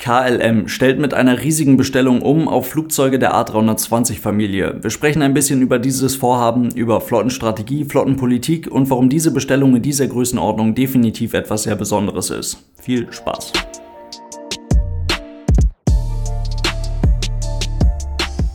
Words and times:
KLM 0.00 0.66
stellt 0.66 0.98
mit 0.98 1.12
einer 1.12 1.42
riesigen 1.42 1.76
Bestellung 1.76 2.22
um 2.22 2.48
auf 2.48 2.68
Flugzeuge 2.68 3.18
der 3.18 3.34
A320-Familie. 3.34 4.78
Wir 4.80 4.90
sprechen 4.90 5.20
ein 5.20 5.34
bisschen 5.34 5.60
über 5.60 5.78
dieses 5.78 6.16
Vorhaben, 6.16 6.70
über 6.70 7.02
Flottenstrategie, 7.02 7.84
Flottenpolitik 7.84 8.66
und 8.70 8.88
warum 8.88 9.10
diese 9.10 9.30
Bestellung 9.30 9.76
in 9.76 9.82
dieser 9.82 10.06
Größenordnung 10.06 10.74
definitiv 10.74 11.34
etwas 11.34 11.64
sehr 11.64 11.76
Besonderes 11.76 12.30
ist. 12.30 12.64
Viel 12.80 13.12
Spaß! 13.12 13.52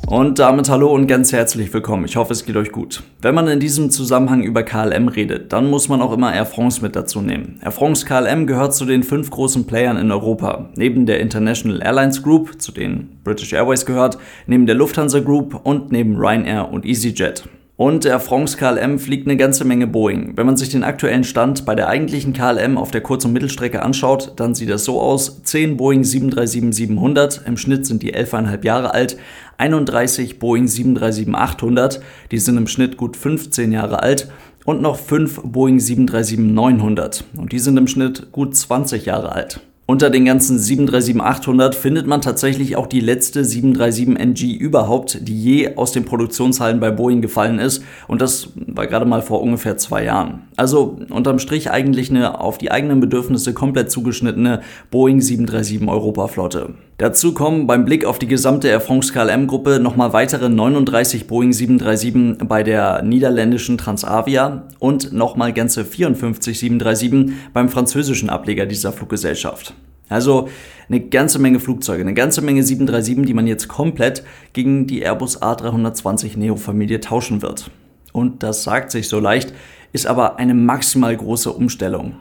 Und 0.08 0.38
damit 0.38 0.70
hallo 0.70 0.94
und 0.94 1.08
ganz 1.08 1.34
herzlich 1.34 1.74
willkommen. 1.74 2.06
Ich 2.06 2.16
hoffe, 2.16 2.32
es 2.32 2.46
geht 2.46 2.56
euch 2.56 2.72
gut. 2.72 3.02
Wenn 3.24 3.34
man 3.34 3.48
in 3.48 3.60
diesem 3.60 3.90
Zusammenhang 3.90 4.44
über 4.44 4.62
KLM 4.62 5.08
redet, 5.08 5.52
dann 5.52 5.68
muss 5.68 5.90
man 5.90 6.00
auch 6.00 6.14
immer 6.14 6.32
Air 6.32 6.46
France 6.46 6.84
mit 6.84 6.96
dazu 6.96 7.22
nehmen. 7.22 7.60
Air 7.64 7.72
France 7.72 8.06
KLM 8.06 8.46
gehört 8.46 8.76
zu 8.76 8.86
den 8.86 9.02
fünf 9.02 9.32
großen 9.32 9.66
Playern 9.66 9.98
in 9.98 10.12
Europa. 10.12 10.70
Neben 10.76 11.08
der 11.08 11.22
International 11.22 11.82
Airlines 11.82 12.22
Group, 12.22 12.62
zu 12.62 12.72
denen 12.72 13.20
British 13.24 13.54
Airways 13.54 13.88
gehört, 13.88 14.20
neben 14.46 14.68
der 14.68 14.76
Lufthansa 14.76 15.22
Group 15.22 15.60
und 15.64 15.92
neben 15.92 16.16
Ryanair 16.18 16.72
und 16.72 16.86
EasyJet. 16.86 17.46
Und 17.78 18.06
der 18.06 18.22
France 18.22 18.56
KLM 18.56 19.00
fliegt 19.00 19.28
eine 19.28 19.36
ganze 19.36 19.66
Menge 19.66 19.86
Boeing. 19.86 20.38
Wenn 20.38 20.46
man 20.46 20.56
sich 20.56 20.70
den 20.70 20.86
aktuellen 20.86 21.26
Stand 21.26 21.66
bei 21.66 21.76
der 21.76 21.90
eigentlichen 21.90 22.32
KLM 22.32 22.78
auf 22.78 22.92
der 22.92 23.02
Kurz- 23.02 23.26
und 23.26 23.34
Mittelstrecke 23.34 23.82
anschaut, 23.82 24.32
dann 24.38 24.56
sieht 24.56 24.70
das 24.70 24.86
so 24.86 25.02
aus. 25.02 25.44
10 25.44 25.76
Boeing 25.76 26.04
737-700, 26.04 27.46
im 27.46 27.58
Schnitt 27.58 27.86
sind 27.86 28.02
die 28.02 28.16
11,5 28.16 28.64
Jahre 28.64 28.94
alt. 28.94 29.18
31 29.58 30.40
Boeing 30.40 30.68
737-800, 30.68 32.00
die 32.32 32.40
sind 32.40 32.56
im 32.56 32.68
Schnitt 32.68 32.96
gut 32.96 33.18
15 33.18 33.74
Jahre 33.74 34.02
alt. 34.02 34.30
Und 34.64 34.82
noch 34.82 34.98
5 34.98 35.42
Boeing 35.44 35.78
737-900 35.78 37.24
und 37.38 37.52
die 37.52 37.60
sind 37.60 37.78
im 37.78 37.88
Schnitt 37.88 38.32
gut 38.32 38.56
20 38.56 39.06
Jahre 39.06 39.34
alt. 39.34 39.60
Unter 39.88 40.10
den 40.10 40.26
ganzen 40.26 40.58
737-800 40.58 41.74
findet 41.74 42.08
man 42.08 42.20
tatsächlich 42.20 42.76
auch 42.76 42.88
die 42.88 43.02
letzte 43.02 43.44
737NG 43.44 44.58
überhaupt, 44.58 45.20
die 45.28 45.40
je 45.40 45.76
aus 45.76 45.92
den 45.92 46.06
Produktionshallen 46.06 46.80
bei 46.80 46.90
Boeing 46.90 47.22
gefallen 47.22 47.60
ist. 47.60 47.84
Und 48.08 48.20
das 48.20 48.50
war 48.56 48.88
gerade 48.88 49.06
mal 49.06 49.22
vor 49.22 49.44
ungefähr 49.44 49.78
zwei 49.78 50.04
Jahren. 50.04 50.48
Also 50.56 50.98
unterm 51.12 51.38
Strich 51.38 51.70
eigentlich 51.70 52.10
eine 52.10 52.42
auf 52.42 52.58
die 52.58 52.72
eigenen 52.72 53.00
Bedürfnisse 53.00 53.54
komplett 53.54 53.92
zugeschnittene 53.92 54.62
Boeing 54.90 55.22
737 55.22 55.88
Europaflotte. 55.88 56.74
Dazu 56.98 57.34
kommen 57.34 57.68
beim 57.68 57.84
Blick 57.84 58.06
auf 58.06 58.20
die 58.20 58.28
gesamte 58.28 58.70
Air 58.70 58.80
France 58.80 59.12
KLM 59.12 59.48
Gruppe 59.48 59.82
nochmal 59.82 60.14
weitere 60.14 60.48
39 60.48 61.28
Boeing 61.28 61.52
737 61.52 62.48
bei 62.48 62.64
der 62.64 63.02
niederländischen 63.02 63.78
Transavia 63.78 64.70
und 64.80 65.12
nochmal 65.12 65.52
ganze 65.52 65.84
54 65.84 66.58
737 66.58 67.36
beim 67.52 67.68
französischen 67.68 68.30
Ableger 68.30 68.66
dieser 68.66 68.94
Fluggesellschaft. 68.94 69.74
Also 70.08 70.48
eine 70.88 71.02
ganze 71.02 71.38
Menge 71.38 71.60
Flugzeuge, 71.60 72.00
eine 72.00 72.14
ganze 72.14 72.42
Menge 72.42 72.64
737, 72.64 73.26
die 73.26 73.34
man 73.34 73.48
jetzt 73.48 73.68
komplett 73.68 74.24
gegen 74.54 74.88
die 74.88 75.02
Airbus 75.02 75.42
A320 75.42 76.40
Neo 76.40 76.56
Familie 76.56 77.02
tauschen 77.02 77.42
wird. 77.42 77.72
Und 78.14 78.42
das 78.42 78.64
sagt 78.64 78.92
sich 78.92 79.10
so 79.10 79.20
leicht, 79.20 79.54
ist 79.92 80.08
aber 80.08 80.38
eine 80.38 80.54
maximal 80.54 81.18
große 81.18 81.52
Umstellung. 81.52 82.16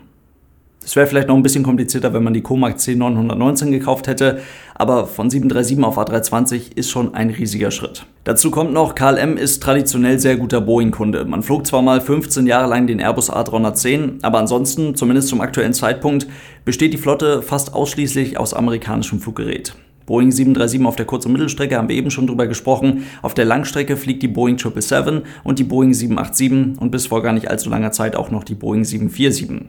Es 0.85 0.97
wäre 0.97 1.07
vielleicht 1.07 1.29
noch 1.29 1.37
ein 1.37 1.43
bisschen 1.43 1.65
komplizierter, 1.65 2.13
wenn 2.13 2.23
man 2.23 2.35
die 2.35 2.43
Comac 2.43 2.77
C919 2.77 3.71
gekauft 3.71 4.07
hätte, 4.07 4.41
aber 4.75 5.07
von 5.07 5.31
737 5.31 5.83
auf 5.85 5.99
A320 5.99 6.77
ist 6.77 6.91
schon 6.91 7.15
ein 7.15 7.31
riesiger 7.31 7.71
Schritt. 7.71 8.07
Dazu 8.25 8.51
kommt 8.51 8.73
noch, 8.73 8.95
KLM 8.95 9.37
ist 9.37 9.63
traditionell 9.63 10.19
sehr 10.19 10.37
guter 10.37 10.61
Boeing-Kunde. 10.61 11.25
Man 11.25 11.43
flog 11.43 11.67
zwar 11.67 11.83
mal 11.83 12.01
15 12.01 12.47
Jahre 12.47 12.69
lang 12.69 12.87
den 12.87 13.01
Airbus 13.01 13.33
A310, 13.33 14.19
aber 14.23 14.39
ansonsten, 14.39 14.95
zumindest 14.95 15.29
zum 15.29 15.41
aktuellen 15.41 15.73
Zeitpunkt, 15.73 16.27
besteht 16.65 16.93
die 16.93 16.99
Flotte 16.99 17.41
fast 17.43 17.73
ausschließlich 17.75 18.39
aus 18.39 18.53
amerikanischem 18.53 19.21
Fluggerät. 19.21 19.75
Boeing 20.07 20.31
737 20.31 20.87
auf 20.87 20.97
der 20.97 21.07
Kurz- 21.07 21.25
und 21.25 21.33
Mittelstrecke 21.33 21.79
haben 21.79 21.89
wir 21.89 21.97
eben 21.97 22.11
schon 22.11 22.27
drüber 22.27 22.47
gesprochen. 22.47 23.07
Auf 23.23 23.33
der 23.33 23.47
Langstrecke 23.47 23.97
fliegt 23.97 24.23
die 24.23 24.29
Boeing 24.29 24.59
777 24.59 25.23
und 25.45 25.59
die 25.59 25.65
Boeing 25.65 25.95
787 25.95 26.79
und 26.81 26.91
bis 26.91 27.07
vor 27.07 27.23
gar 27.23 27.33
nicht 27.33 27.49
allzu 27.49 27.71
langer 27.71 27.93
Zeit 27.93 28.17
auch 28.17 28.31
noch 28.31 28.45
die 28.45 28.55
Boeing 28.55 28.85
747. 28.85 29.63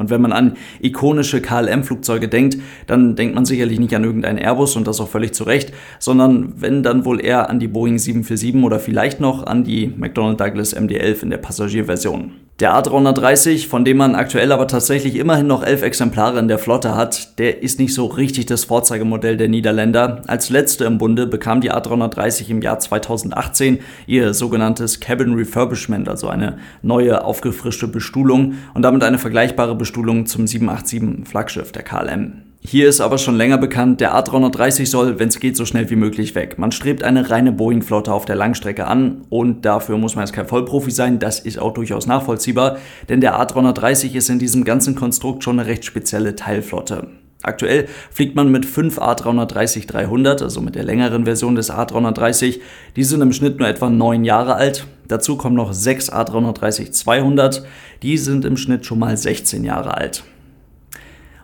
Und 0.00 0.10
wenn 0.10 0.22
man 0.22 0.32
an 0.32 0.56
ikonische 0.80 1.40
KLM-Flugzeuge 1.40 2.26
denkt, 2.26 2.56
dann 2.86 3.16
denkt 3.16 3.34
man 3.34 3.44
sicherlich 3.44 3.78
nicht 3.78 3.94
an 3.94 4.02
irgendeinen 4.02 4.38
Airbus 4.38 4.74
und 4.74 4.86
das 4.86 5.00
auch 5.00 5.08
völlig 5.08 5.34
zu 5.34 5.44
Recht, 5.44 5.72
sondern 5.98 6.54
wenn 6.56 6.82
dann 6.82 7.04
wohl 7.04 7.24
eher 7.24 7.50
an 7.50 7.60
die 7.60 7.68
Boeing 7.68 7.98
747 7.98 8.64
oder 8.64 8.80
vielleicht 8.80 9.20
noch 9.20 9.46
an 9.46 9.62
die 9.62 9.92
McDonnell 9.94 10.36
Douglas 10.36 10.74
MD-11 10.74 11.22
in 11.22 11.30
der 11.30 11.38
Passagierversion. 11.38 12.32
Der 12.60 12.74
A330, 12.74 13.68
von 13.68 13.86
dem 13.86 13.96
man 13.96 14.14
aktuell 14.14 14.52
aber 14.52 14.68
tatsächlich 14.68 15.16
immerhin 15.16 15.46
noch 15.46 15.62
elf 15.64 15.80
Exemplare 15.80 16.38
in 16.38 16.46
der 16.46 16.58
Flotte 16.58 16.94
hat, 16.94 17.38
der 17.38 17.62
ist 17.62 17.78
nicht 17.78 17.94
so 17.94 18.04
richtig 18.04 18.44
das 18.44 18.64
Vorzeigemodell 18.64 19.38
der 19.38 19.48
Niederländer. 19.48 20.20
Als 20.26 20.50
letzte 20.50 20.84
im 20.84 20.98
Bunde 20.98 21.26
bekam 21.26 21.62
die 21.62 21.72
A330 21.72 22.50
im 22.50 22.60
Jahr 22.60 22.78
2018 22.78 23.78
ihr 24.06 24.34
sogenanntes 24.34 25.00
Cabin 25.00 25.32
Refurbishment, 25.32 26.06
also 26.06 26.28
eine 26.28 26.58
neue, 26.82 27.24
aufgefrischte 27.24 27.88
Bestuhlung 27.88 28.56
und 28.74 28.82
damit 28.82 29.04
eine 29.04 29.18
vergleichbare 29.18 29.74
Bestuhlung 29.74 30.26
zum 30.26 30.46
787 30.46 31.26
Flaggschiff 31.26 31.72
der 31.72 31.82
KLM. 31.82 32.49
Hier 32.62 32.88
ist 32.88 33.00
aber 33.00 33.16
schon 33.16 33.36
länger 33.36 33.56
bekannt, 33.56 34.02
der 34.02 34.14
A330 34.14 34.86
soll, 34.86 35.18
wenn 35.18 35.28
es 35.28 35.40
geht, 35.40 35.56
so 35.56 35.64
schnell 35.64 35.88
wie 35.88 35.96
möglich 35.96 36.34
weg. 36.34 36.58
Man 36.58 36.72
strebt 36.72 37.02
eine 37.02 37.30
reine 37.30 37.52
Boeing-Flotte 37.52 38.12
auf 38.12 38.26
der 38.26 38.36
Langstrecke 38.36 38.86
an 38.86 39.22
und 39.30 39.64
dafür 39.64 39.96
muss 39.96 40.14
man 40.14 40.26
jetzt 40.26 40.34
kein 40.34 40.46
Vollprofi 40.46 40.90
sein, 40.90 41.18
das 41.18 41.40
ist 41.40 41.58
auch 41.58 41.72
durchaus 41.72 42.06
nachvollziehbar, 42.06 42.76
denn 43.08 43.22
der 43.22 43.40
A330 43.40 44.14
ist 44.14 44.28
in 44.28 44.38
diesem 44.38 44.64
ganzen 44.64 44.94
Konstrukt 44.94 45.42
schon 45.42 45.58
eine 45.58 45.68
recht 45.68 45.86
spezielle 45.86 46.36
Teilflotte. 46.36 47.08
Aktuell 47.42 47.88
fliegt 48.10 48.36
man 48.36 48.52
mit 48.52 48.66
5 48.66 48.98
A330-300, 48.98 50.42
also 50.42 50.60
mit 50.60 50.74
der 50.74 50.84
längeren 50.84 51.24
Version 51.24 51.54
des 51.54 51.72
A330. 51.72 52.60
Die 52.96 53.04
sind 53.04 53.22
im 53.22 53.32
Schnitt 53.32 53.58
nur 53.58 53.68
etwa 53.68 53.88
9 53.88 54.24
Jahre 54.24 54.56
alt. 54.56 54.86
Dazu 55.08 55.38
kommen 55.38 55.56
noch 55.56 55.72
6 55.72 56.12
A330-200. 56.12 57.62
Die 58.02 58.18
sind 58.18 58.44
im 58.44 58.58
Schnitt 58.58 58.84
schon 58.84 58.98
mal 58.98 59.16
16 59.16 59.64
Jahre 59.64 59.96
alt. 59.96 60.22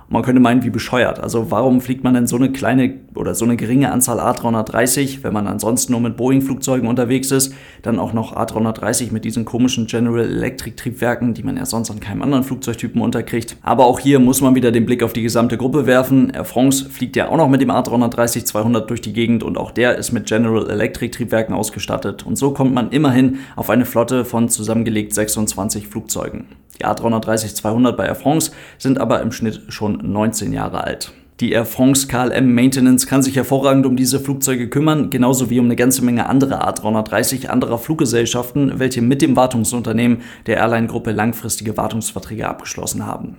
Man 0.09 0.22
könnte 0.22 0.41
meinen, 0.41 0.62
wie 0.62 0.71
bescheuert. 0.71 1.19
Also 1.19 1.50
warum 1.50 1.81
fliegt 1.81 2.05
man 2.05 2.15
denn 2.15 2.28
so 2.28 2.37
eine 2.37 2.53
kleine 2.53 2.94
oder 3.17 3.34
so 3.34 3.44
eine 3.44 3.56
geringe 3.56 3.91
Anzahl 3.91 4.21
A330, 4.21 5.25
wenn 5.25 5.33
man 5.33 5.49
ansonsten 5.49 5.93
nur 5.93 6.00
mit 6.00 6.17
Boeing-Flugzeugen 6.17 6.89
unterwegs 6.89 7.33
ist, 7.33 7.53
dann 7.83 7.99
auch 7.99 8.12
noch 8.12 8.37
A330 8.37 9.12
mit 9.12 9.25
diesen 9.25 9.44
komischen 9.44 9.87
General 9.87 10.21
Electric 10.21 10.77
Triebwerken, 10.77 11.34
die 11.34 11.43
man 11.43 11.56
ja 11.56 11.67
sonst 11.67 11.91
an 11.91 11.99
keinem 11.99 12.22
anderen 12.22 12.44
Flugzeugtypen 12.44 13.00
unterkriegt. 13.00 13.56
Aber 13.62 13.87
auch 13.87 13.99
hier 13.99 14.21
muss 14.21 14.41
man 14.41 14.55
wieder 14.55 14.71
den 14.71 14.87
Blick 14.87 15.03
auf 15.03 15.12
die 15.12 15.22
gesamte 15.22 15.56
Gruppe 15.56 15.87
werfen. 15.87 16.31
Air 16.31 16.44
France 16.44 16.88
fliegt 16.88 17.17
ja 17.17 17.28
auch 17.28 17.37
noch 17.37 17.49
mit 17.49 17.61
dem 17.61 17.71
A330-200 17.71 18.87
durch 18.87 19.00
die 19.00 19.12
Gegend 19.12 19.43
und 19.43 19.59
auch 19.59 19.73
der 19.73 19.97
ist 19.97 20.12
mit 20.12 20.27
General 20.27 20.71
Electric 20.71 21.11
Triebwerken 21.11 21.55
ausgestattet. 21.55 22.25
Und 22.25 22.37
so 22.37 22.53
kommt 22.53 22.73
man 22.73 22.91
immerhin 22.91 23.38
auf 23.56 23.71
eine 23.71 23.84
Flotte 23.84 24.25
von 24.25 24.49
zusammengelegt 24.49 25.15
26 25.15 25.88
Flugzeugen. 25.88 26.47
Die 26.78 26.84
A330-200 26.84 27.92
bei 27.92 28.06
Air 28.06 28.14
France 28.14 28.53
sind 28.78 28.98
aber 28.98 29.20
im 29.22 29.32
Schnitt 29.32 29.62
schon 29.69 30.00
19 30.03 30.53
Jahre 30.53 30.84
alt. 30.84 31.12
Die 31.41 31.53
Air 31.53 31.66
France 31.66 32.09
KLM 32.09 32.54
Maintenance 32.54 33.06
kann 33.06 33.22
sich 33.22 33.37
hervorragend 33.37 33.84
um 33.84 33.94
diese 33.94 34.20
Flugzeuge 34.20 34.70
kümmern, 34.70 35.10
genauso 35.10 35.50
wie 35.50 35.60
um 35.60 35.66
eine 35.66 35.76
ganze 35.76 36.03
Menge 36.03 36.31
andere 36.31 36.66
A330 36.66 37.48
anderer 37.48 37.76
Fluggesellschaften, 37.76 38.78
welche 38.78 39.03
mit 39.03 39.20
dem 39.20 39.37
Wartungsunternehmen 39.37 40.22
der 40.47 40.56
Airline-Gruppe 40.56 41.12
langfristige 41.12 41.76
Wartungsverträge 41.76 42.48
abgeschlossen 42.48 43.04
haben. 43.04 43.37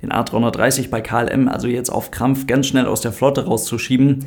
Den 0.00 0.12
A330 0.12 0.90
bei 0.90 1.00
KLM 1.00 1.48
also 1.48 1.66
jetzt 1.66 1.90
auf 1.90 2.12
Krampf 2.12 2.46
ganz 2.46 2.68
schnell 2.68 2.86
aus 2.86 3.00
der 3.00 3.10
Flotte 3.10 3.46
rauszuschieben, 3.46 4.26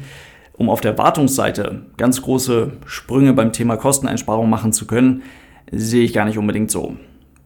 um 0.52 0.70
auf 0.70 0.82
der 0.82 0.98
Wartungsseite 0.98 1.86
ganz 1.96 2.22
große 2.22 2.74
Sprünge 2.86 3.32
beim 3.32 3.54
Thema 3.54 3.78
Kosteneinsparung 3.78 4.50
machen 4.50 4.74
zu 4.74 4.86
können, 4.86 5.24
sehe 5.72 6.04
ich 6.04 6.12
gar 6.12 6.26
nicht 6.26 6.38
unbedingt 6.38 6.72
so. 6.72 6.98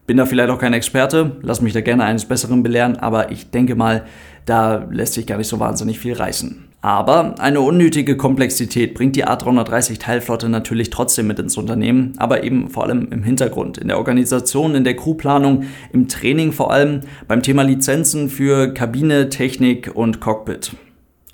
Bin 0.06 0.16
da 0.16 0.26
vielleicht 0.26 0.50
auch 0.50 0.58
kein 0.58 0.72
Experte, 0.72 1.36
lass 1.42 1.60
mich 1.60 1.72
da 1.72 1.80
gerne 1.80 2.04
eines 2.04 2.26
Besseren 2.26 2.62
belehren, 2.62 2.96
aber 2.96 3.32
ich 3.32 3.50
denke 3.50 3.74
mal, 3.74 4.06
da 4.44 4.86
lässt 4.90 5.14
sich 5.14 5.26
gar 5.26 5.36
nicht 5.36 5.48
so 5.48 5.58
wahnsinnig 5.58 5.98
viel 5.98 6.12
reißen. 6.12 6.66
Aber 6.80 7.34
eine 7.40 7.60
unnötige 7.60 8.16
Komplexität 8.16 8.94
bringt 8.94 9.16
die 9.16 9.26
A330 9.26 9.98
Teilflotte 9.98 10.48
natürlich 10.48 10.90
trotzdem 10.90 11.26
mit 11.26 11.40
ins 11.40 11.56
Unternehmen, 11.56 12.12
aber 12.18 12.44
eben 12.44 12.70
vor 12.70 12.84
allem 12.84 13.08
im 13.10 13.24
Hintergrund, 13.24 13.78
in 13.78 13.88
der 13.88 13.98
Organisation, 13.98 14.76
in 14.76 14.84
der 14.84 14.94
Crewplanung, 14.94 15.64
im 15.92 16.06
Training 16.06 16.52
vor 16.52 16.72
allem, 16.72 17.00
beim 17.26 17.42
Thema 17.42 17.62
Lizenzen 17.62 18.28
für 18.28 18.72
Kabine, 18.72 19.28
Technik 19.28 19.90
und 19.92 20.20
Cockpit. 20.20 20.76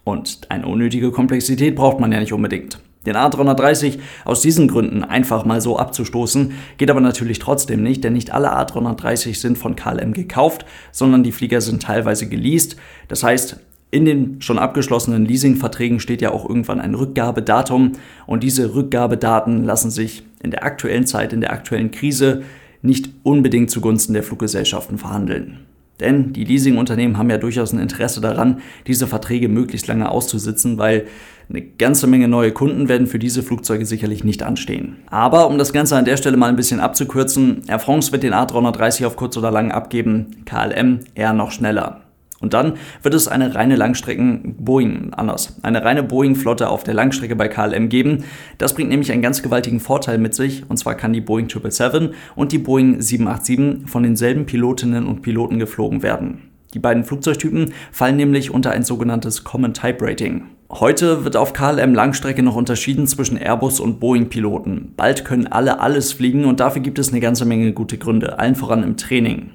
Und 0.04 0.40
eine 0.48 0.66
unnötige 0.66 1.10
Komplexität 1.10 1.76
braucht 1.76 2.00
man 2.00 2.10
ja 2.10 2.20
nicht 2.20 2.32
unbedingt. 2.32 2.80
Den 3.06 3.16
A330 3.16 3.98
aus 4.24 4.42
diesen 4.42 4.68
Gründen 4.68 5.02
einfach 5.02 5.44
mal 5.44 5.60
so 5.60 5.78
abzustoßen, 5.78 6.52
geht 6.78 6.90
aber 6.90 7.00
natürlich 7.00 7.38
trotzdem 7.38 7.82
nicht, 7.82 8.04
denn 8.04 8.12
nicht 8.12 8.32
alle 8.32 8.56
A330 8.56 9.34
sind 9.34 9.58
von 9.58 9.76
KLM 9.76 10.12
gekauft, 10.12 10.64
sondern 10.92 11.22
die 11.22 11.32
Flieger 11.32 11.60
sind 11.60 11.82
teilweise 11.82 12.28
geleast. 12.28 12.76
Das 13.08 13.22
heißt, 13.22 13.58
in 13.90 14.04
den 14.06 14.40
schon 14.40 14.58
abgeschlossenen 14.58 15.26
Leasingverträgen 15.26 16.00
steht 16.00 16.22
ja 16.22 16.30
auch 16.30 16.48
irgendwann 16.48 16.80
ein 16.80 16.94
Rückgabedatum 16.94 17.92
und 18.26 18.42
diese 18.42 18.74
Rückgabedaten 18.74 19.64
lassen 19.64 19.90
sich 19.90 20.24
in 20.42 20.50
der 20.50 20.64
aktuellen 20.64 21.06
Zeit, 21.06 21.32
in 21.32 21.42
der 21.42 21.52
aktuellen 21.52 21.90
Krise 21.90 22.42
nicht 22.80 23.10
unbedingt 23.22 23.70
zugunsten 23.70 24.14
der 24.14 24.22
Fluggesellschaften 24.22 24.98
verhandeln. 24.98 25.66
Denn 26.02 26.32
die 26.34 26.44
Leasingunternehmen 26.44 27.16
haben 27.16 27.30
ja 27.30 27.38
durchaus 27.38 27.72
ein 27.72 27.78
Interesse 27.78 28.20
daran, 28.20 28.60
diese 28.86 29.06
Verträge 29.06 29.48
möglichst 29.48 29.86
lange 29.86 30.10
auszusitzen, 30.10 30.76
weil 30.76 31.06
eine 31.48 31.62
ganze 31.62 32.06
Menge 32.06 32.28
neue 32.28 32.52
Kunden 32.52 32.88
werden 32.88 33.06
für 33.06 33.18
diese 33.18 33.42
Flugzeuge 33.42 33.86
sicherlich 33.86 34.24
nicht 34.24 34.42
anstehen. 34.42 34.96
Aber 35.06 35.46
um 35.46 35.58
das 35.58 35.72
Ganze 35.72 35.96
an 35.96 36.04
der 36.04 36.16
Stelle 36.16 36.36
mal 36.36 36.48
ein 36.48 36.56
bisschen 36.56 36.80
abzukürzen, 36.80 37.62
Air 37.68 37.78
France 37.78 38.12
wird 38.12 38.22
den 38.22 38.34
A330 38.34 39.06
auf 39.06 39.16
kurz 39.16 39.36
oder 39.36 39.50
lang 39.50 39.70
abgeben, 39.70 40.42
KLM 40.44 41.00
eher 41.14 41.32
noch 41.32 41.52
schneller. 41.52 42.00
Und 42.42 42.52
dann 42.52 42.74
wird 43.02 43.14
es 43.14 43.28
eine 43.28 43.54
reine 43.54 43.76
Langstrecken 43.76 44.56
Boeing 44.58 45.14
anders, 45.14 45.58
eine 45.62 45.84
reine 45.84 46.02
Boeing 46.02 46.34
Flotte 46.34 46.68
auf 46.68 46.84
der 46.84 46.94
Langstrecke 46.94 47.36
bei 47.36 47.48
KLM 47.48 47.88
geben. 47.88 48.24
Das 48.58 48.74
bringt 48.74 48.90
nämlich 48.90 49.12
einen 49.12 49.22
ganz 49.22 49.42
gewaltigen 49.42 49.80
Vorteil 49.80 50.18
mit 50.18 50.34
sich 50.34 50.68
und 50.68 50.76
zwar 50.76 50.96
kann 50.96 51.12
die 51.12 51.20
Boeing 51.20 51.48
777 51.48 52.14
und 52.34 52.52
die 52.52 52.58
Boeing 52.58 53.00
787 53.00 53.88
von 53.90 54.02
denselben 54.02 54.44
Pilotinnen 54.44 55.06
und 55.06 55.22
Piloten 55.22 55.58
geflogen 55.58 56.02
werden. 56.02 56.50
Die 56.74 56.78
beiden 56.78 57.04
Flugzeugtypen 57.04 57.72
fallen 57.92 58.16
nämlich 58.16 58.50
unter 58.50 58.70
ein 58.70 58.82
sogenanntes 58.82 59.44
Common 59.44 59.74
Type 59.74 60.04
Rating. 60.04 60.44
Heute 60.70 61.24
wird 61.24 61.36
auf 61.36 61.52
KLM 61.52 61.94
Langstrecke 61.94 62.42
noch 62.42 62.56
unterschieden 62.56 63.06
zwischen 63.06 63.36
Airbus 63.36 63.78
und 63.78 64.00
Boeing 64.00 64.30
Piloten. 64.30 64.94
Bald 64.96 65.26
können 65.26 65.46
alle 65.46 65.80
alles 65.80 66.12
fliegen 66.14 66.46
und 66.46 66.60
dafür 66.60 66.80
gibt 66.80 66.98
es 66.98 67.10
eine 67.10 67.20
ganze 67.20 67.44
Menge 67.44 67.72
gute 67.72 67.98
Gründe, 67.98 68.38
allen 68.38 68.54
voran 68.54 68.82
im 68.82 68.96
Training. 68.96 69.50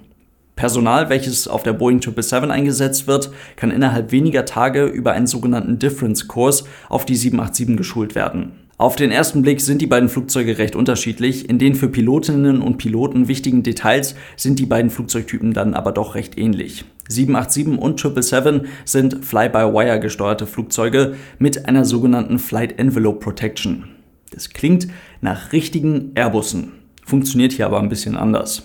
Personal, 0.57 1.07
welches 1.07 1.47
auf 1.47 1.63
der 1.63 1.71
Boeing 1.71 2.01
777 2.01 2.51
eingesetzt 2.51 3.07
wird, 3.07 3.31
kann 3.55 3.71
innerhalb 3.71 4.11
weniger 4.11 4.43
Tage 4.43 4.85
über 4.85 5.13
einen 5.13 5.27
sogenannten 5.27 5.79
Difference-Kurs 5.79 6.65
auf 6.89 7.05
die 7.05 7.15
787 7.15 7.77
geschult 7.77 8.15
werden. 8.15 8.53
Auf 8.79 8.95
den 8.95 9.11
ersten 9.11 9.41
Blick 9.41 9.61
sind 9.61 9.81
die 9.81 9.87
beiden 9.87 10.09
Flugzeuge 10.09 10.57
recht 10.57 10.75
unterschiedlich, 10.75 11.49
in 11.49 11.57
den 11.57 11.73
für 11.73 11.89
Pilotinnen 11.89 12.61
und 12.61 12.77
Piloten 12.77 13.27
wichtigen 13.27 13.63
Details 13.63 14.15
sind 14.35 14.59
die 14.59 14.65
beiden 14.65 14.91
Flugzeugtypen 14.91 15.53
dann 15.53 15.73
aber 15.73 15.91
doch 15.91 16.15
recht 16.15 16.37
ähnlich. 16.37 16.85
787 17.07 17.79
und 17.79 17.99
777 17.99 18.69
sind 18.85 19.25
Fly-by-Wire 19.25 19.99
gesteuerte 19.99 20.45
Flugzeuge 20.45 21.15
mit 21.39 21.67
einer 21.67 21.85
sogenannten 21.85 22.37
Flight 22.39 22.77
Envelope 22.77 23.19
Protection. 23.19 23.85
Das 24.31 24.49
klingt 24.49 24.87
nach 25.21 25.53
richtigen 25.53 26.11
Airbussen, 26.15 26.73
funktioniert 27.05 27.53
hier 27.53 27.67
aber 27.67 27.79
ein 27.79 27.89
bisschen 27.89 28.15
anders. 28.15 28.63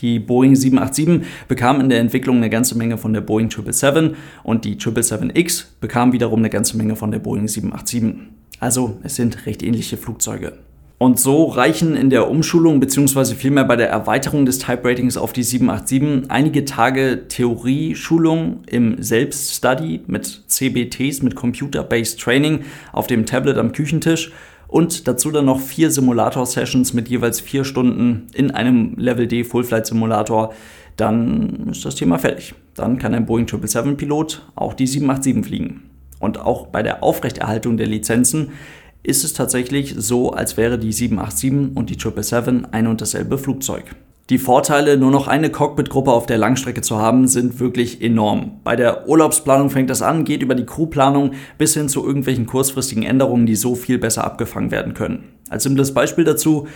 Die 0.00 0.18
Boeing 0.18 0.54
787 0.54 1.26
bekam 1.48 1.80
in 1.80 1.88
der 1.88 2.00
Entwicklung 2.00 2.36
eine 2.36 2.50
ganze 2.50 2.76
Menge 2.76 2.98
von 2.98 3.12
der 3.12 3.20
Boeing 3.20 3.50
777 3.50 4.16
und 4.42 4.64
die 4.64 4.76
777X 4.76 5.64
bekam 5.80 6.12
wiederum 6.12 6.40
eine 6.40 6.50
ganze 6.50 6.76
Menge 6.76 6.96
von 6.96 7.10
der 7.10 7.18
Boeing 7.18 7.48
787. 7.48 8.14
Also 8.60 8.98
es 9.02 9.16
sind 9.16 9.46
recht 9.46 9.62
ähnliche 9.62 9.96
Flugzeuge. 9.96 10.54
Und 10.98 11.20
so 11.20 11.44
reichen 11.44 11.94
in 11.94 12.08
der 12.08 12.30
Umschulung 12.30 12.80
bzw. 12.80 13.34
vielmehr 13.34 13.64
bei 13.64 13.76
der 13.76 13.90
Erweiterung 13.90 14.46
des 14.46 14.58
Type 14.58 14.82
Ratings 14.82 15.18
auf 15.18 15.34
die 15.34 15.42
787 15.42 16.30
einige 16.30 16.64
Tage 16.64 17.28
Theorie-Schulung 17.28 18.60
im 18.66 19.02
Selbststudy 19.02 20.00
mit 20.06 20.44
CBTs, 20.46 21.20
mit 21.20 21.36
Computer-Based 21.36 22.18
Training 22.18 22.60
auf 22.92 23.06
dem 23.06 23.26
Tablet 23.26 23.58
am 23.58 23.72
Küchentisch 23.72 24.32
und 24.68 25.06
dazu 25.06 25.30
dann 25.30 25.44
noch 25.44 25.60
vier 25.60 25.90
Simulator-Sessions 25.90 26.92
mit 26.92 27.08
jeweils 27.08 27.40
vier 27.40 27.64
Stunden 27.64 28.28
in 28.34 28.50
einem 28.50 28.94
Level 28.96 29.26
D 29.26 29.44
Full-Flight-Simulator. 29.44 30.52
Dann 30.96 31.68
ist 31.70 31.84
das 31.84 31.94
Thema 31.94 32.18
fertig. 32.18 32.54
Dann 32.74 32.98
kann 32.98 33.14
ein 33.14 33.26
Boeing 33.26 33.46
777-Pilot 33.46 34.42
auch 34.54 34.74
die 34.74 34.86
787 34.86 35.46
fliegen. 35.46 35.90
Und 36.18 36.38
auch 36.38 36.68
bei 36.68 36.82
der 36.82 37.02
Aufrechterhaltung 37.02 37.76
der 37.76 37.86
Lizenzen 37.86 38.52
ist 39.02 39.22
es 39.22 39.34
tatsächlich 39.34 39.94
so, 39.96 40.32
als 40.32 40.56
wäre 40.56 40.78
die 40.78 40.92
787 40.92 41.76
und 41.76 41.90
die 41.90 41.94
777 41.94 42.72
ein 42.72 42.86
und 42.86 43.00
dasselbe 43.00 43.38
Flugzeug. 43.38 43.84
Die 44.28 44.38
Vorteile, 44.38 44.96
nur 44.96 45.12
noch 45.12 45.28
eine 45.28 45.50
Cockpit-Gruppe 45.50 46.10
auf 46.10 46.26
der 46.26 46.36
Langstrecke 46.36 46.80
zu 46.80 46.96
haben, 46.96 47.28
sind 47.28 47.60
wirklich 47.60 48.02
enorm. 48.02 48.60
Bei 48.64 48.74
der 48.74 49.08
Urlaubsplanung 49.08 49.70
fängt 49.70 49.88
das 49.88 50.02
an, 50.02 50.24
geht 50.24 50.42
über 50.42 50.56
die 50.56 50.66
Crewplanung 50.66 51.34
bis 51.58 51.74
hin 51.74 51.88
zu 51.88 52.04
irgendwelchen 52.04 52.46
kurzfristigen 52.46 53.04
Änderungen, 53.04 53.46
die 53.46 53.54
so 53.54 53.76
viel 53.76 53.98
besser 53.98 54.24
abgefangen 54.24 54.72
werden 54.72 54.94
können. 54.94 55.28
Als 55.48 55.62
simples 55.62 55.94
Beispiel 55.94 56.24
dazu, 56.24 56.66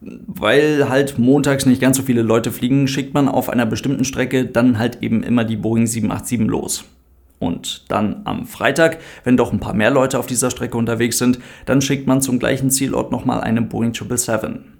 weil 0.00 0.88
halt 0.88 1.16
montags 1.16 1.64
nicht 1.64 1.80
ganz 1.80 1.96
so 1.96 2.02
viele 2.02 2.22
Leute 2.22 2.50
fliegen, 2.50 2.88
schickt 2.88 3.14
man 3.14 3.28
auf 3.28 3.50
einer 3.50 3.66
bestimmten 3.66 4.04
Strecke 4.04 4.44
dann 4.44 4.80
halt 4.80 5.00
eben 5.00 5.22
immer 5.22 5.44
die 5.44 5.56
Boeing 5.56 5.86
787 5.86 6.40
los. 6.48 6.84
Und 7.38 7.84
dann 7.88 8.22
am 8.24 8.46
Freitag, 8.46 8.98
wenn 9.22 9.36
doch 9.36 9.52
ein 9.52 9.60
paar 9.60 9.74
mehr 9.74 9.90
Leute 9.92 10.18
auf 10.18 10.26
dieser 10.26 10.50
Strecke 10.50 10.76
unterwegs 10.76 11.18
sind, 11.18 11.38
dann 11.66 11.82
schickt 11.82 12.08
man 12.08 12.20
zum 12.20 12.40
gleichen 12.40 12.70
Zielort 12.70 13.12
nochmal 13.12 13.42
eine 13.42 13.62
Boeing 13.62 13.94
777. 13.94 14.75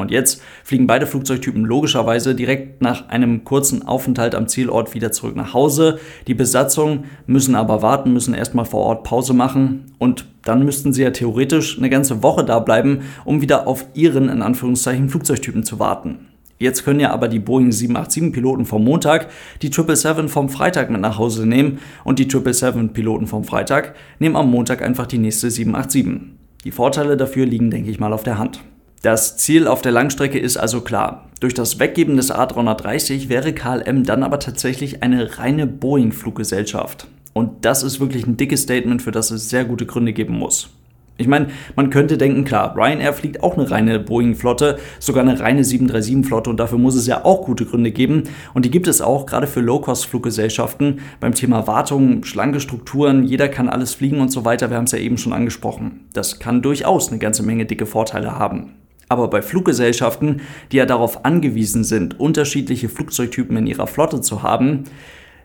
Und 0.00 0.10
jetzt 0.10 0.42
fliegen 0.64 0.86
beide 0.86 1.06
Flugzeugtypen 1.06 1.64
logischerweise 1.64 2.34
direkt 2.34 2.82
nach 2.82 3.08
einem 3.08 3.44
kurzen 3.44 3.86
Aufenthalt 3.86 4.34
am 4.34 4.48
Zielort 4.48 4.94
wieder 4.94 5.12
zurück 5.12 5.36
nach 5.36 5.54
Hause. 5.54 5.98
Die 6.26 6.34
Besatzung 6.34 7.04
müssen 7.26 7.54
aber 7.54 7.82
warten, 7.82 8.12
müssen 8.12 8.34
erstmal 8.34 8.64
vor 8.64 8.84
Ort 8.84 9.04
Pause 9.04 9.34
machen 9.34 9.92
und 9.98 10.26
dann 10.42 10.64
müssten 10.64 10.92
sie 10.92 11.02
ja 11.02 11.10
theoretisch 11.10 11.78
eine 11.78 11.90
ganze 11.90 12.22
Woche 12.22 12.44
da 12.44 12.58
bleiben, 12.58 13.00
um 13.24 13.42
wieder 13.42 13.66
auf 13.66 13.86
ihren 13.94 14.28
in 14.28 14.42
Anführungszeichen 14.42 15.08
Flugzeugtypen 15.08 15.64
zu 15.64 15.78
warten. 15.78 16.26
Jetzt 16.60 16.84
können 16.84 17.00
ja 17.00 17.10
aber 17.10 17.28
die 17.28 17.38
Boeing 17.38 17.70
787-Piloten 17.70 18.66
vom 18.66 18.84
Montag 18.84 19.28
die 19.62 19.68
777 19.68 20.30
vom 20.30 20.50
Freitag 20.50 20.90
mit 20.90 21.00
nach 21.00 21.16
Hause 21.16 21.46
nehmen 21.46 21.78
und 22.04 22.18
die 22.18 22.26
777-Piloten 22.26 23.26
vom 23.26 23.44
Freitag 23.44 23.94
nehmen 24.18 24.36
am 24.36 24.50
Montag 24.50 24.82
einfach 24.82 25.06
die 25.06 25.16
nächste 25.16 25.50
787. 25.50 26.36
Die 26.64 26.70
Vorteile 26.70 27.16
dafür 27.16 27.46
liegen, 27.46 27.70
denke 27.70 27.90
ich 27.90 27.98
mal, 27.98 28.12
auf 28.12 28.24
der 28.24 28.36
Hand. 28.36 28.60
Das 29.02 29.38
Ziel 29.38 29.66
auf 29.66 29.80
der 29.80 29.92
Langstrecke 29.92 30.38
ist 30.38 30.58
also 30.58 30.82
klar. 30.82 31.24
Durch 31.40 31.54
das 31.54 31.78
Weggeben 31.78 32.18
des 32.18 32.30
A330 32.30 33.30
wäre 33.30 33.54
KLM 33.54 34.04
dann 34.04 34.22
aber 34.22 34.38
tatsächlich 34.38 35.02
eine 35.02 35.38
reine 35.38 35.66
Boeing-Fluggesellschaft. 35.66 37.06
Und 37.32 37.64
das 37.64 37.82
ist 37.82 37.98
wirklich 37.98 38.26
ein 38.26 38.36
dickes 38.36 38.60
Statement, 38.64 39.00
für 39.00 39.10
das 39.10 39.30
es 39.30 39.48
sehr 39.48 39.64
gute 39.64 39.86
Gründe 39.86 40.12
geben 40.12 40.36
muss. 40.38 40.68
Ich 41.16 41.28
meine, 41.28 41.48
man 41.76 41.88
könnte 41.88 42.18
denken, 42.18 42.44
klar, 42.44 42.76
Ryanair 42.76 43.14
fliegt 43.14 43.42
auch 43.42 43.56
eine 43.56 43.70
reine 43.70 44.00
Boeing-Flotte, 44.00 44.78
sogar 44.98 45.22
eine 45.22 45.40
reine 45.40 45.62
737-Flotte 45.62 46.50
und 46.50 46.60
dafür 46.60 46.78
muss 46.78 46.94
es 46.94 47.06
ja 47.06 47.24
auch 47.24 47.46
gute 47.46 47.64
Gründe 47.64 47.92
geben. 47.92 48.24
Und 48.52 48.66
die 48.66 48.70
gibt 48.70 48.86
es 48.86 49.00
auch, 49.00 49.24
gerade 49.24 49.46
für 49.46 49.60
Low-Cost-Fluggesellschaften 49.60 51.00
beim 51.20 51.34
Thema 51.34 51.66
Wartung, 51.66 52.24
schlanke 52.24 52.60
Strukturen, 52.60 53.24
jeder 53.24 53.48
kann 53.48 53.70
alles 53.70 53.94
fliegen 53.94 54.20
und 54.20 54.30
so 54.30 54.44
weiter. 54.44 54.68
Wir 54.68 54.76
haben 54.76 54.84
es 54.84 54.92
ja 54.92 54.98
eben 54.98 55.16
schon 55.16 55.32
angesprochen. 55.32 56.06
Das 56.12 56.38
kann 56.38 56.60
durchaus 56.60 57.08
eine 57.08 57.18
ganze 57.18 57.42
Menge 57.42 57.64
dicke 57.64 57.86
Vorteile 57.86 58.38
haben. 58.38 58.74
Aber 59.10 59.28
bei 59.28 59.42
Fluggesellschaften, 59.42 60.40
die 60.70 60.76
ja 60.76 60.86
darauf 60.86 61.24
angewiesen 61.24 61.82
sind, 61.82 62.20
unterschiedliche 62.20 62.88
Flugzeugtypen 62.88 63.56
in 63.56 63.66
ihrer 63.66 63.88
Flotte 63.88 64.20
zu 64.20 64.44
haben, 64.44 64.84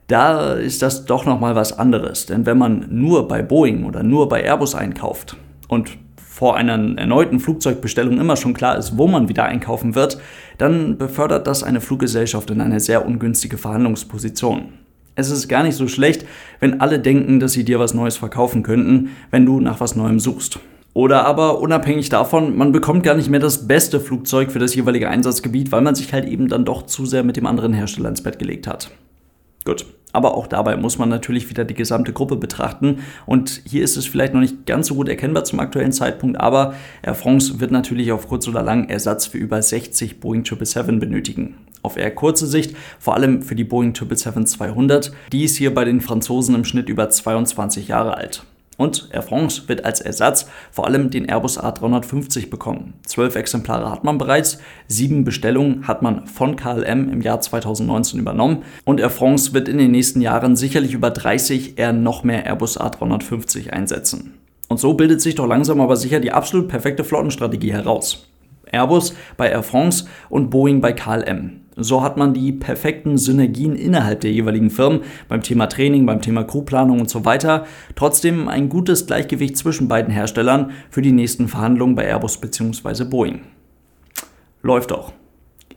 da 0.06 0.54
ist 0.54 0.84
das 0.84 1.06
doch 1.06 1.26
nochmal 1.26 1.56
was 1.56 1.78
anderes. 1.78 2.28
Denn 2.28 2.46
wenn 2.46 2.60
man 2.60 2.86
nur 2.92 3.28
bei 3.28 3.42
Boeing 3.42 3.86
oder 3.86 4.04
nur 4.04 4.30
bei 4.30 4.44
Airbus 4.44 4.76
einkauft 4.76 5.36
und 5.68 5.98
vor 6.16 6.56
einer 6.56 6.74
erneuten 7.00 7.40
Flugzeugbestellung 7.40 8.20
immer 8.20 8.36
schon 8.36 8.54
klar 8.54 8.78
ist, 8.78 9.00
wo 9.00 9.08
man 9.08 9.30
wieder 9.30 9.46
einkaufen 9.46 9.96
wird, 9.96 10.20
dann 10.60 11.00
befördert 11.00 11.48
das 11.48 11.64
eine 11.64 11.82
Fluggesellschaft 11.82 12.52
in 12.52 12.62
eine 12.62 12.80
sehr 12.80 13.04
ungünstige 13.04 13.58
Verhandlungsposition. 13.58 14.74
Es 15.16 15.32
ist 15.32 15.48
gar 15.48 15.64
nicht 15.64 15.76
so 15.76 15.88
schlecht, 15.88 16.24
wenn 16.60 16.82
alle 16.82 17.00
denken, 17.00 17.40
dass 17.40 17.54
sie 17.54 17.64
dir 17.64 17.80
was 17.80 17.96
Neues 17.96 18.18
verkaufen 18.18 18.62
könnten, 18.62 19.10
wenn 19.32 19.46
du 19.46 19.60
nach 19.60 19.80
was 19.80 19.96
Neuem 19.96 20.20
suchst. 20.20 20.60
Oder 20.96 21.26
aber 21.26 21.60
unabhängig 21.60 22.08
davon, 22.08 22.56
man 22.56 22.72
bekommt 22.72 23.04
gar 23.04 23.16
nicht 23.16 23.30
mehr 23.30 23.42
das 23.42 23.68
beste 23.68 24.00
Flugzeug 24.00 24.50
für 24.50 24.60
das 24.60 24.74
jeweilige 24.76 25.10
Einsatzgebiet, 25.10 25.74
weil 25.74 25.82
man 25.82 25.94
sich 25.94 26.14
halt 26.14 26.26
eben 26.26 26.48
dann 26.48 26.64
doch 26.64 26.84
zu 26.84 27.06
sehr 27.06 27.26
mit 27.26 27.36
dem 27.36 27.46
anderen 27.46 27.74
Hersteller 27.74 28.08
ins 28.08 28.24
Bett 28.24 28.40
gelegt 28.40 28.66
hat. 28.66 28.92
Gut, 29.66 29.86
aber 30.14 30.38
auch 30.38 30.48
dabei 30.48 30.78
muss 30.78 30.98
man 30.98 31.10
natürlich 31.10 31.50
wieder 31.50 31.66
die 31.66 31.74
gesamte 31.74 32.14
Gruppe 32.14 32.38
betrachten. 32.38 33.00
Und 33.26 33.62
hier 33.66 33.84
ist 33.84 33.98
es 33.98 34.06
vielleicht 34.06 34.34
noch 34.34 34.40
nicht 34.40 34.66
ganz 34.66 34.88
so 34.88 34.96
gut 34.96 35.10
erkennbar 35.10 35.44
zum 35.44 35.60
aktuellen 35.60 35.92
Zeitpunkt, 35.92 36.40
aber 36.40 36.76
Air 37.04 37.16
France 37.16 37.60
wird 37.60 37.72
natürlich 37.72 38.14
auf 38.14 38.30
kurz 38.30 38.48
oder 38.48 38.64
lang 38.64 38.88
Ersatz 38.88 39.26
für 39.26 39.38
über 39.38 39.62
60 39.62 40.22
Boeing 40.22 40.46
777 40.46 40.98
benötigen. 40.98 41.58
Auf 41.82 41.98
eher 41.98 42.16
kurze 42.16 42.48
Sicht, 42.48 42.74
vor 43.00 43.16
allem 43.16 43.42
für 43.42 43.56
die 43.56 43.66
Boeing 43.66 43.92
777-200, 43.92 45.12
die 45.34 45.44
ist 45.44 45.58
hier 45.58 45.74
bei 45.74 45.84
den 45.84 46.00
Franzosen 46.00 46.56
im 46.56 46.64
Schnitt 46.64 46.88
über 46.88 47.10
22 47.10 47.90
Jahre 47.90 48.16
alt. 48.16 48.46
Und 48.78 49.10
Air 49.12 49.22
France 49.22 49.64
wird 49.68 49.86
als 49.86 50.02
Ersatz 50.02 50.48
vor 50.72 50.86
allem 50.86 51.10
den 51.10 51.30
Airbus 51.30 51.60
A350 51.60 52.50
bekommen. 52.50 52.94
Zwölf 53.06 53.36
Exemplare 53.36 53.90
hat 53.90 54.04
man 54.04 54.18
bereits, 54.18 54.60
sieben 54.88 55.24
Bestellungen 55.24 55.88
hat 55.88 56.02
man 56.02 56.28
von 56.28 56.56
KLM 56.56 57.10
im 57.10 57.22
Jahr 57.22 57.40
2019 57.40 58.20
übernommen 58.20 58.64
und 58.84 59.00
Air 59.00 59.10
France 59.10 59.54
wird 59.54 59.70
in 59.70 59.78
den 59.78 59.92
nächsten 59.92 60.22
Jahren 60.22 60.56
sicherlich 60.56 60.94
über 60.94 61.10
30 61.10 61.78
eher 61.78 61.94
noch 61.94 62.24
mehr 62.24 62.46
Airbus 62.46 62.80
A350 62.80 63.70
einsetzen. 63.70 64.36
Und 64.68 64.80
so 64.80 64.94
bildet 64.94 65.22
sich 65.22 65.36
doch 65.36 65.48
langsam 65.48 65.80
aber 65.80 65.96
sicher 65.96 66.20
die 66.20 66.32
absolut 66.32 66.68
perfekte 66.68 67.04
Flottenstrategie 67.04 67.72
heraus. 67.72 68.28
Airbus 68.72 69.16
bei 69.38 69.50
Air 69.50 69.64
France 69.64 70.06
und 70.30 70.50
Boeing 70.50 70.82
bei 70.82 70.92
KLM. 70.92 71.65
So 71.78 72.02
hat 72.02 72.16
man 72.16 72.34
die 72.34 72.54
perfekten 72.54 73.18
Synergien 73.18 73.76
innerhalb 73.76 74.22
der 74.22 74.32
jeweiligen 74.32 74.70
Firmen 74.70 75.02
beim 75.28 75.42
Thema 75.42 75.68
Training, 75.68 76.06
beim 76.06 76.22
Thema 76.22 76.44
Crewplanung 76.44 77.02
und 77.02 77.10
so 77.10 77.26
weiter. 77.26 77.66
Trotzdem 77.96 78.48
ein 78.48 78.70
gutes 78.70 79.08
Gleichgewicht 79.08 79.58
zwischen 79.58 79.88
beiden 79.88 80.14
Herstellern 80.14 80.72
für 80.90 81.02
die 81.02 81.12
nächsten 81.12 81.48
Verhandlungen 81.50 81.96
bei 81.96 82.06
Airbus 82.06 82.40
bzw. 82.40 83.04
Boeing. 83.04 83.42
Läuft 84.62 84.92
doch. 84.92 85.12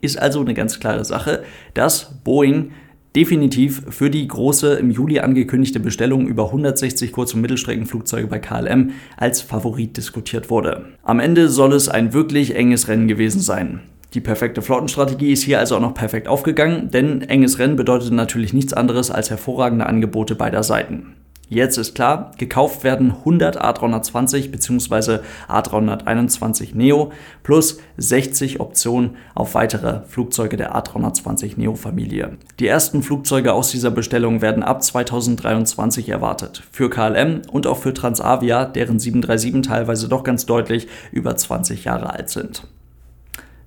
Ist 0.00 0.18
also 0.18 0.40
eine 0.40 0.54
ganz 0.54 0.78
klare 0.78 1.04
Sache, 1.04 1.42
dass 1.74 2.22
Boeing 2.22 2.70
definitiv 3.16 3.82
für 3.90 4.10
die 4.10 4.28
große 4.28 4.74
im 4.74 4.92
Juli 4.92 5.18
angekündigte 5.18 5.80
Bestellung 5.80 6.28
über 6.28 6.46
160 6.46 7.10
Kurz- 7.10 7.34
und 7.34 7.40
Mittelstreckenflugzeuge 7.40 8.28
bei 8.28 8.38
KLM 8.38 8.92
als 9.16 9.40
Favorit 9.40 9.96
diskutiert 9.96 10.50
wurde. 10.50 10.86
Am 11.02 11.18
Ende 11.18 11.48
soll 11.48 11.72
es 11.72 11.88
ein 11.88 12.12
wirklich 12.12 12.54
enges 12.54 12.86
Rennen 12.86 13.08
gewesen 13.08 13.40
sein. 13.40 13.80
Die 14.14 14.20
perfekte 14.20 14.62
Flottenstrategie 14.62 15.32
ist 15.32 15.42
hier 15.42 15.58
also 15.58 15.76
auch 15.76 15.80
noch 15.80 15.92
perfekt 15.92 16.28
aufgegangen, 16.28 16.90
denn 16.90 17.20
enges 17.22 17.58
Rennen 17.58 17.76
bedeutet 17.76 18.10
natürlich 18.12 18.54
nichts 18.54 18.72
anderes 18.72 19.10
als 19.10 19.28
hervorragende 19.28 19.86
Angebote 19.86 20.34
beider 20.34 20.62
Seiten. 20.62 21.14
Jetzt 21.50 21.78
ist 21.78 21.94
klar, 21.94 22.32
gekauft 22.36 22.84
werden 22.84 23.10
100 23.10 23.62
A320 23.62 24.50
bzw. 24.50 25.20
A321 25.48 26.74
Neo 26.74 27.10
plus 27.42 27.80
60 27.96 28.60
Optionen 28.60 29.16
auf 29.34 29.54
weitere 29.54 30.02
Flugzeuge 30.08 30.58
der 30.58 30.76
A320 30.76 31.54
Neo 31.56 31.74
Familie. 31.74 32.36
Die 32.60 32.66
ersten 32.66 33.02
Flugzeuge 33.02 33.54
aus 33.54 33.70
dieser 33.70 33.90
Bestellung 33.90 34.42
werden 34.42 34.62
ab 34.62 34.82
2023 34.82 36.10
erwartet. 36.10 36.64
Für 36.70 36.90
KLM 36.90 37.42
und 37.50 37.66
auch 37.66 37.78
für 37.78 37.94
Transavia, 37.94 38.66
deren 38.66 38.98
737 38.98 39.62
teilweise 39.62 40.08
doch 40.08 40.24
ganz 40.24 40.44
deutlich 40.44 40.86
über 41.12 41.34
20 41.34 41.84
Jahre 41.84 42.10
alt 42.12 42.28
sind. 42.28 42.64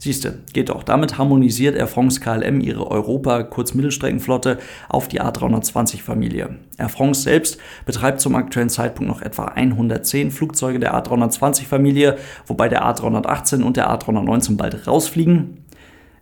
Siehste, 0.02 0.40
geht 0.52 0.70
doch. 0.70 0.82
Damit 0.82 1.20
harmonisiert 1.20 1.76
Air 1.76 1.86
France 1.86 2.20
KLM 2.22 2.60
ihre 2.60 2.90
Europa-Kurz-Mittelstreckenflotte 2.90 4.58
auf 4.90 5.08
die 5.08 5.22
A320-Familie. 5.22 6.56
Air 6.80 6.90
France 6.90 7.22
selbst 7.22 7.60
betreibt 7.86 8.20
zum 8.20 8.34
aktuellen 8.34 8.72
Zeitpunkt 8.72 9.12
noch 9.12 9.22
etwa 9.22 9.46
110 9.46 10.32
Flugzeuge 10.32 10.80
der 10.80 10.96
A320-Familie, 10.96 12.18
wobei 12.48 12.68
der 12.68 12.84
A318 12.84 13.62
und 13.62 13.78
der 13.78 13.92
A319 13.92 14.58
bald 14.58 14.88
rausfliegen. 14.88 15.66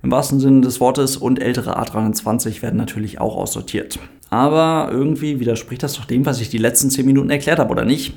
Im 0.04 0.12
wahrsten 0.12 0.42
Sinne 0.42 0.60
des 0.60 0.82
Wortes 0.82 1.16
und 1.16 1.42
ältere 1.42 1.82
A320 1.82 2.62
werden 2.62 2.76
natürlich 2.76 3.22
auch 3.22 3.38
aussortiert. 3.38 3.98
Aber 4.30 4.90
irgendwie 4.92 5.40
widerspricht 5.40 5.84
das 5.84 5.94
doch 5.94 6.04
dem, 6.04 6.26
was 6.26 6.42
ich 6.42 6.50
die 6.50 6.58
letzten 6.58 6.90
10 6.90 7.06
Minuten 7.06 7.30
erklärt 7.30 7.60
habe, 7.60 7.72
oder 7.72 7.86
nicht? 7.86 8.14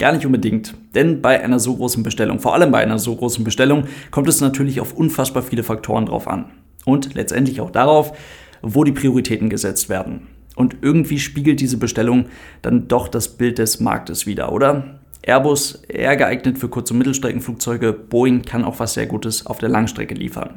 Gar 0.00 0.14
nicht 0.14 0.24
unbedingt. 0.24 0.74
Denn 0.94 1.20
bei 1.20 1.42
einer 1.44 1.60
so 1.60 1.76
großen 1.76 2.02
Bestellung, 2.02 2.40
vor 2.40 2.54
allem 2.54 2.70
bei 2.70 2.78
einer 2.78 2.98
so 2.98 3.14
großen 3.14 3.44
Bestellung, 3.44 3.84
kommt 4.10 4.28
es 4.28 4.40
natürlich 4.40 4.80
auf 4.80 4.94
unfassbar 4.94 5.42
viele 5.42 5.62
Faktoren 5.62 6.06
drauf 6.06 6.26
an. 6.26 6.46
Und 6.86 7.12
letztendlich 7.12 7.60
auch 7.60 7.70
darauf, 7.70 8.16
wo 8.62 8.82
die 8.82 8.92
Prioritäten 8.92 9.50
gesetzt 9.50 9.90
werden. 9.90 10.28
Und 10.56 10.78
irgendwie 10.80 11.18
spiegelt 11.18 11.60
diese 11.60 11.76
Bestellung 11.76 12.26
dann 12.62 12.88
doch 12.88 13.08
das 13.08 13.36
Bild 13.36 13.58
des 13.58 13.78
Marktes 13.78 14.26
wieder, 14.26 14.52
oder? 14.52 15.00
Airbus 15.20 15.82
eher 15.86 16.16
geeignet 16.16 16.56
für 16.56 16.70
Kurz- 16.70 16.90
und 16.90 16.96
Mittelstreckenflugzeuge, 16.96 17.92
Boeing 17.92 18.40
kann 18.40 18.64
auch 18.64 18.80
was 18.80 18.94
sehr 18.94 19.06
Gutes 19.06 19.44
auf 19.44 19.58
der 19.58 19.68
Langstrecke 19.68 20.14
liefern. 20.14 20.56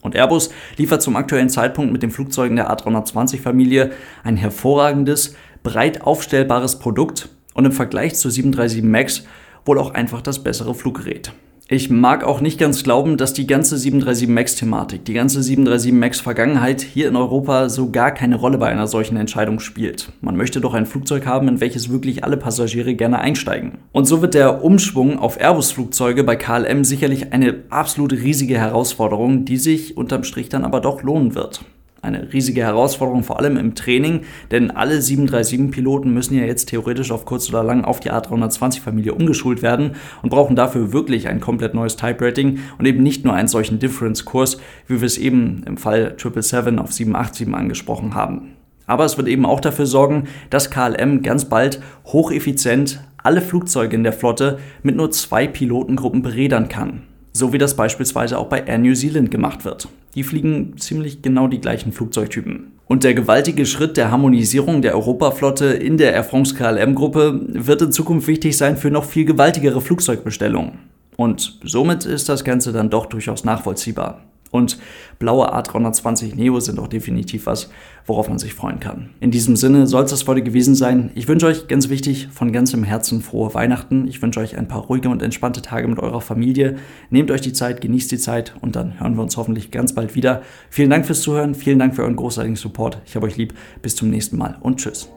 Und 0.00 0.14
Airbus 0.14 0.50
liefert 0.76 1.02
zum 1.02 1.16
aktuellen 1.16 1.48
Zeitpunkt 1.48 1.92
mit 1.92 2.04
den 2.04 2.12
Flugzeugen 2.12 2.54
der 2.54 2.70
A320-Familie 2.70 3.90
ein 4.22 4.36
hervorragendes, 4.36 5.34
breit 5.64 6.02
aufstellbares 6.02 6.78
Produkt, 6.78 7.30
und 7.56 7.64
im 7.64 7.72
Vergleich 7.72 8.14
zu 8.14 8.30
737 8.30 8.82
MAX 8.84 9.24
wohl 9.64 9.78
auch 9.78 9.94
einfach 9.94 10.20
das 10.22 10.42
bessere 10.44 10.74
Fluggerät. 10.74 11.32
Ich 11.68 11.90
mag 11.90 12.22
auch 12.22 12.40
nicht 12.40 12.60
ganz 12.60 12.84
glauben, 12.84 13.16
dass 13.16 13.32
die 13.32 13.48
ganze 13.48 13.76
737 13.76 14.28
MAX-Thematik, 14.28 15.04
die 15.04 15.14
ganze 15.14 15.42
737 15.42 15.92
MAX-Vergangenheit 15.92 16.80
hier 16.80 17.08
in 17.08 17.16
Europa 17.16 17.68
so 17.68 17.90
gar 17.90 18.12
keine 18.12 18.36
Rolle 18.36 18.58
bei 18.58 18.68
einer 18.68 18.86
solchen 18.86 19.16
Entscheidung 19.16 19.58
spielt. 19.58 20.12
Man 20.20 20.36
möchte 20.36 20.60
doch 20.60 20.74
ein 20.74 20.86
Flugzeug 20.86 21.26
haben, 21.26 21.48
in 21.48 21.60
welches 21.60 21.90
wirklich 21.90 22.22
alle 22.22 22.36
Passagiere 22.36 22.94
gerne 22.94 23.18
einsteigen. 23.18 23.78
Und 23.90 24.04
so 24.04 24.22
wird 24.22 24.34
der 24.34 24.62
Umschwung 24.62 25.18
auf 25.18 25.40
Airbus-Flugzeuge 25.40 26.22
bei 26.22 26.36
KLM 26.36 26.84
sicherlich 26.84 27.32
eine 27.32 27.64
absolut 27.70 28.12
riesige 28.12 28.58
Herausforderung, 28.58 29.44
die 29.44 29.56
sich 29.56 29.96
unterm 29.96 30.22
Strich 30.22 30.48
dann 30.48 30.64
aber 30.64 30.80
doch 30.80 31.02
lohnen 31.02 31.34
wird 31.34 31.64
eine 32.06 32.32
riesige 32.32 32.62
Herausforderung, 32.62 33.22
vor 33.22 33.38
allem 33.38 33.56
im 33.56 33.74
Training, 33.74 34.22
denn 34.50 34.70
alle 34.70 34.98
737-Piloten 34.98 36.12
müssen 36.12 36.38
ja 36.38 36.44
jetzt 36.44 36.70
theoretisch 36.70 37.10
auf 37.10 37.24
kurz 37.24 37.48
oder 37.50 37.62
lang 37.62 37.84
auf 37.84 38.00
die 38.00 38.10
A320-Familie 38.10 39.14
umgeschult 39.14 39.62
werden 39.62 39.92
und 40.22 40.30
brauchen 40.30 40.56
dafür 40.56 40.92
wirklich 40.92 41.28
ein 41.28 41.40
komplett 41.40 41.74
neues 41.74 41.96
Type-Rating 41.96 42.60
und 42.78 42.86
eben 42.86 43.02
nicht 43.02 43.24
nur 43.24 43.34
einen 43.34 43.48
solchen 43.48 43.78
Difference-Kurs, 43.78 44.58
wie 44.86 45.00
wir 45.00 45.06
es 45.06 45.18
eben 45.18 45.62
im 45.66 45.76
Fall 45.76 46.14
777 46.16 46.78
auf 46.78 46.92
787 46.92 47.54
angesprochen 47.54 48.14
haben. 48.14 48.52
Aber 48.86 49.04
es 49.04 49.16
wird 49.16 49.28
eben 49.28 49.44
auch 49.44 49.60
dafür 49.60 49.86
sorgen, 49.86 50.28
dass 50.48 50.70
KLM 50.70 51.22
ganz 51.22 51.46
bald 51.46 51.80
hocheffizient 52.06 53.02
alle 53.16 53.40
Flugzeuge 53.40 53.96
in 53.96 54.04
der 54.04 54.12
Flotte 54.12 54.58
mit 54.84 54.94
nur 54.94 55.10
zwei 55.10 55.48
Pilotengruppen 55.48 56.22
berädern 56.22 56.68
kann 56.68 57.02
so 57.36 57.52
wie 57.52 57.58
das 57.58 57.76
beispielsweise 57.76 58.38
auch 58.38 58.46
bei 58.46 58.62
Air 58.62 58.78
New 58.78 58.94
Zealand 58.94 59.30
gemacht 59.30 59.64
wird. 59.64 59.88
Die 60.14 60.22
fliegen 60.22 60.78
ziemlich 60.78 61.20
genau 61.20 61.48
die 61.48 61.60
gleichen 61.60 61.92
Flugzeugtypen. 61.92 62.72
Und 62.86 63.04
der 63.04 63.14
gewaltige 63.14 63.66
Schritt 63.66 63.96
der 63.96 64.10
Harmonisierung 64.10 64.80
der 64.80 64.94
Europaflotte 64.94 65.66
in 65.66 65.98
der 65.98 66.14
Air 66.14 66.24
France 66.24 66.54
KLM-Gruppe 66.54 67.40
wird 67.48 67.82
in 67.82 67.92
Zukunft 67.92 68.26
wichtig 68.26 68.56
sein 68.56 68.76
für 68.76 68.90
noch 68.90 69.04
viel 69.04 69.24
gewaltigere 69.24 69.80
Flugzeugbestellungen. 69.80 70.78
Und 71.16 71.58
somit 71.62 72.06
ist 72.06 72.28
das 72.28 72.44
Ganze 72.44 72.72
dann 72.72 72.90
doch 72.90 73.06
durchaus 73.06 73.44
nachvollziehbar. 73.44 74.22
Und 74.56 74.78
blaue 75.18 75.52
A320 75.54 76.34
Neo 76.34 76.58
sind 76.60 76.78
auch 76.78 76.88
definitiv 76.88 77.46
was, 77.46 77.70
worauf 78.06 78.28
man 78.28 78.38
sich 78.38 78.54
freuen 78.54 78.80
kann. 78.80 79.10
In 79.20 79.30
diesem 79.30 79.56
Sinne 79.56 79.86
soll 79.86 80.04
es 80.04 80.10
das 80.10 80.26
heute 80.26 80.42
gewesen 80.42 80.74
sein. 80.74 81.10
Ich 81.14 81.28
wünsche 81.28 81.46
euch 81.46 81.68
ganz 81.68 81.88
wichtig 81.88 82.28
von 82.32 82.52
ganzem 82.52 82.84
Herzen 82.84 83.20
frohe 83.20 83.54
Weihnachten. 83.54 84.08
Ich 84.08 84.20
wünsche 84.22 84.40
euch 84.40 84.56
ein 84.56 84.68
paar 84.68 84.82
ruhige 84.82 85.08
und 85.08 85.22
entspannte 85.22 85.62
Tage 85.62 85.88
mit 85.88 85.98
eurer 85.98 86.20
Familie. 86.20 86.76
Nehmt 87.10 87.30
euch 87.30 87.40
die 87.40 87.52
Zeit, 87.52 87.80
genießt 87.80 88.10
die 88.10 88.18
Zeit 88.18 88.54
und 88.60 88.76
dann 88.76 88.98
hören 89.00 89.16
wir 89.16 89.22
uns 89.22 89.36
hoffentlich 89.36 89.70
ganz 89.70 89.94
bald 89.94 90.14
wieder. 90.14 90.42
Vielen 90.70 90.90
Dank 90.90 91.06
fürs 91.06 91.20
Zuhören, 91.20 91.54
vielen 91.54 91.78
Dank 91.78 91.94
für 91.94 92.02
euren 92.02 92.16
großartigen 92.16 92.56
Support. 92.56 93.02
Ich 93.06 93.16
habe 93.16 93.26
euch 93.26 93.36
lieb. 93.36 93.54
Bis 93.82 93.94
zum 93.94 94.10
nächsten 94.10 94.36
Mal 94.36 94.56
und 94.60 94.78
tschüss. 94.78 95.15